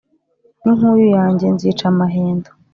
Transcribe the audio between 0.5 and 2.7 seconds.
n'inkuyu yanjye nzica amahendo.